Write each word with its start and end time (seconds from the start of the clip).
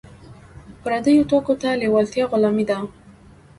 پردیو 0.83 1.27
توکو 1.29 1.53
ته 1.61 1.69
لیوالتیا 1.81 2.25
غلامي 2.31 2.65
ده. 2.69 2.77